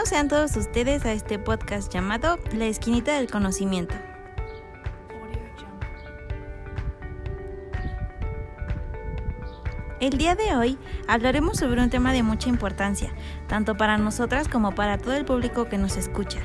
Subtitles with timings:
[0.00, 3.94] Bienvenidos sean todos ustedes a este podcast llamado La Esquinita del Conocimiento.
[10.00, 13.12] El día de hoy hablaremos sobre un tema de mucha importancia,
[13.46, 16.40] tanto para nosotras como para todo el público que nos escucha.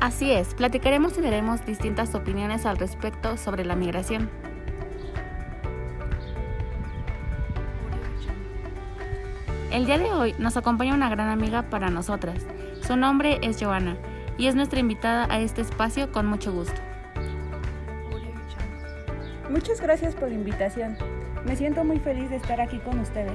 [0.00, 4.30] Así es, platicaremos y daremos distintas opiniones al respecto sobre la migración.
[9.70, 12.36] El día de hoy nos acompaña una gran amiga para nosotras.
[12.86, 13.96] Su nombre es Joana
[14.38, 16.80] y es nuestra invitada a este espacio con mucho gusto.
[19.50, 20.96] Muchas gracias por la invitación.
[21.44, 23.34] Me siento muy feliz de estar aquí con ustedes.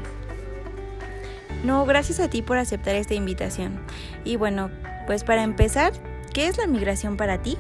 [1.66, 3.80] No, gracias a ti por aceptar esta invitación.
[4.24, 4.72] Y bueno,
[5.08, 5.92] pues para empezar,
[6.34, 7.58] ¿qué es la migración para ti?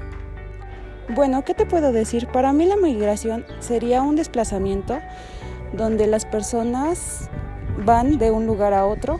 [1.09, 2.27] Bueno, ¿qué te puedo decir?
[2.27, 4.99] Para mí la migración sería un desplazamiento
[5.73, 7.29] donde las personas
[7.85, 9.19] van de un lugar a otro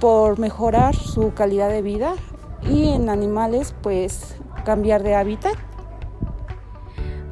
[0.00, 2.14] por mejorar su calidad de vida
[2.62, 5.54] y en animales pues cambiar de hábitat.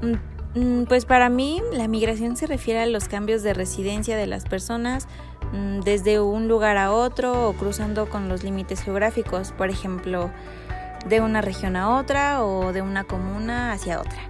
[0.03, 4.27] Mm, mm, pues para mí la migración se refiere a los cambios de residencia de
[4.27, 5.09] las personas
[5.53, 10.31] mm, desde un lugar a otro o cruzando con los límites geográficos, por ejemplo,
[11.09, 14.20] de una región a otra o de una comuna hacia otra.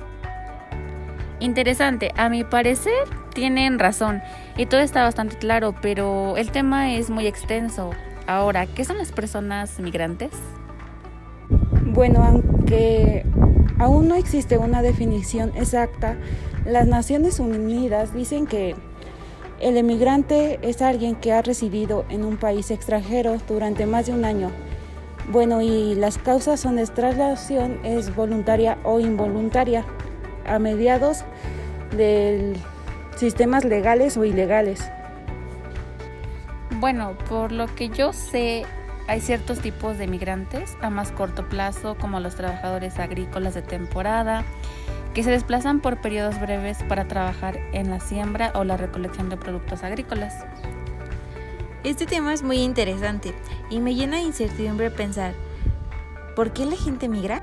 [1.40, 4.22] Interesante, a mi parecer tienen razón
[4.56, 7.90] y todo está bastante claro, pero el tema es muy extenso.
[8.26, 10.30] Ahora, ¿qué son las personas migrantes?
[11.84, 13.26] Bueno, aunque
[13.78, 16.16] aún no existe una definición exacta,
[16.64, 18.74] las Naciones Unidas dicen que
[19.60, 24.24] el emigrante es alguien que ha residido en un país extranjero durante más de un
[24.24, 24.50] año.
[25.30, 29.84] Bueno, y las causas son de traslación es voluntaria o involuntaria.
[30.46, 31.24] A mediados
[31.96, 32.56] del
[33.16, 34.90] sistemas legales o ilegales?
[36.80, 38.64] Bueno, por lo que yo sé,
[39.06, 44.44] hay ciertos tipos de migrantes a más corto plazo, como los trabajadores agrícolas de temporada,
[45.14, 49.36] que se desplazan por periodos breves para trabajar en la siembra o la recolección de
[49.36, 50.44] productos agrícolas.
[51.84, 53.34] Este tema es muy interesante
[53.70, 55.34] y me llena de incertidumbre pensar,
[56.34, 57.42] ¿por qué la gente migra?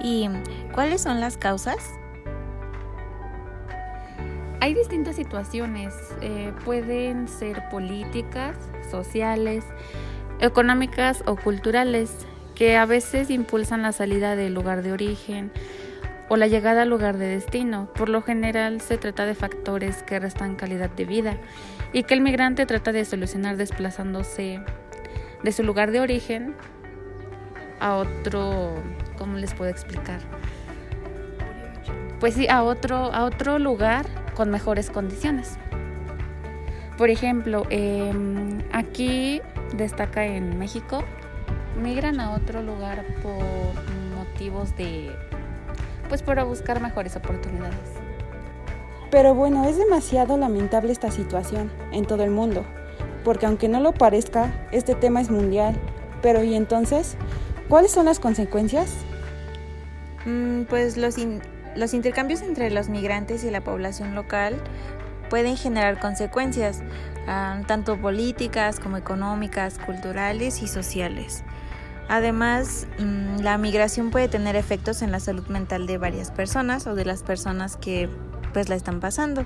[0.00, 0.28] ¿Y
[0.72, 1.78] cuáles son las causas?
[4.66, 8.56] Hay distintas situaciones, eh, pueden ser políticas,
[8.90, 9.64] sociales,
[10.40, 15.52] económicas o culturales, que a veces impulsan la salida del lugar de origen
[16.28, 17.88] o la llegada al lugar de destino.
[17.94, 21.36] Por lo general se trata de factores que restan calidad de vida
[21.92, 24.60] y que el migrante trata de solucionar desplazándose
[25.44, 26.56] de su lugar de origen
[27.78, 28.74] a otro,
[29.16, 30.18] ¿cómo les puedo explicar?
[32.18, 35.56] Pues sí, a otro, a otro lugar con mejores condiciones.
[36.98, 39.42] Por ejemplo, em, aquí
[39.76, 41.02] destaca en México,
[41.82, 43.42] migran a otro lugar por
[44.14, 45.10] motivos de,
[46.08, 47.76] pues para buscar mejores oportunidades.
[49.10, 52.64] Pero bueno, es demasiado lamentable esta situación en todo el mundo,
[53.24, 55.76] porque aunque no lo parezca, este tema es mundial.
[56.22, 57.16] Pero ¿y entonces?
[57.68, 58.92] ¿Cuáles son las consecuencias?
[60.24, 61.16] Mm, pues los,
[61.76, 64.60] los intercambios entre los migrantes y la población local
[65.28, 66.82] pueden generar consecuencias,
[67.26, 71.44] ah, tanto políticas como económicas, culturales y sociales.
[72.08, 76.94] Además, mm, la migración puede tener efectos en la salud mental de varias personas o
[76.94, 78.08] de las personas que
[78.52, 79.44] pues la están pasando.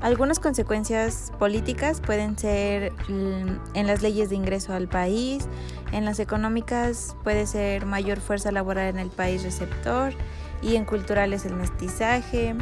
[0.00, 5.48] Algunas consecuencias políticas pueden ser mm, en las leyes de ingreso al país,
[5.92, 10.14] en las económicas puede ser mayor fuerza laboral en el país receptor
[10.62, 12.54] y en culturales el mestizaje,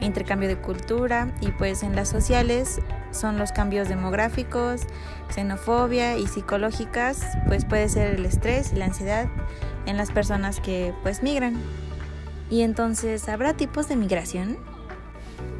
[0.00, 2.80] intercambio de cultura y pues en las sociales
[3.10, 4.82] son los cambios demográficos,
[5.30, 9.26] xenofobia y psicológicas, pues puede ser el estrés y la ansiedad
[9.86, 11.56] en las personas que pues migran.
[12.50, 14.58] Y entonces, ¿habrá tipos de migración?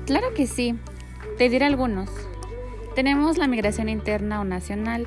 [0.04, 0.78] Claro que sí.
[1.38, 2.08] Te diré algunos.
[2.94, 5.06] Tenemos la migración interna o nacional,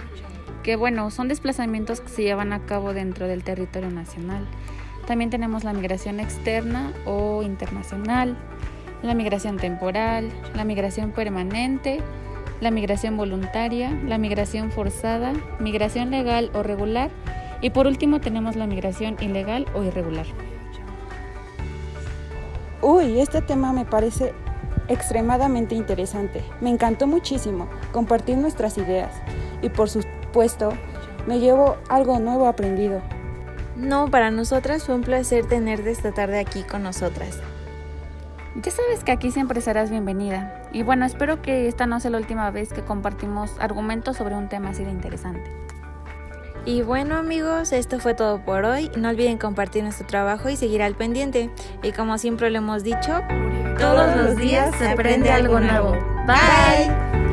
[0.61, 4.45] que bueno, son desplazamientos que se llevan a cabo dentro del territorio nacional.
[5.09, 8.37] También tenemos la migración externa o internacional,
[9.01, 11.99] la migración temporal, la migración permanente,
[12.61, 17.09] la migración voluntaria, la migración forzada, migración legal o regular
[17.59, 20.27] y por último tenemos la migración ilegal o irregular.
[22.83, 24.31] Uy, este tema me parece
[24.89, 26.43] extremadamente interesante.
[26.61, 29.11] Me encantó muchísimo compartir nuestras ideas
[29.63, 30.71] y por supuesto
[31.25, 33.01] me llevo algo nuevo aprendido.
[33.79, 37.39] No, para nosotras fue un placer tenerte esta tarde aquí con nosotras.
[38.55, 40.63] Ya sabes que aquí siempre serás bienvenida.
[40.73, 44.49] Y bueno, espero que esta no sea la última vez que compartimos argumentos sobre un
[44.49, 45.49] tema así de interesante.
[46.65, 48.91] Y bueno amigos, esto fue todo por hoy.
[48.97, 51.49] No olviden compartir nuestro trabajo y seguir al pendiente.
[51.81, 53.21] Y como siempre lo hemos dicho,
[53.79, 55.91] todos los días se aprende algo nuevo.
[56.27, 57.28] Bye.